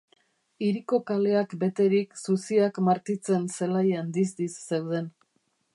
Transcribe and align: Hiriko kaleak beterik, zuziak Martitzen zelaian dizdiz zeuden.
Hiriko 0.67 0.99
kaleak 1.09 1.53
beterik, 1.65 2.17
zuziak 2.23 2.81
Martitzen 2.89 3.47
zelaian 3.59 4.13
dizdiz 4.19 4.53
zeuden. 4.73 5.15